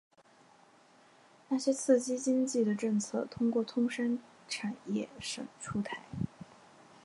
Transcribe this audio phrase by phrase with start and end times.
[1.49, 5.99] 那些刺激经济的政策通过通商产业省出台。